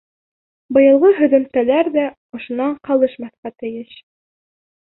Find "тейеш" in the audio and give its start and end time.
3.63-4.01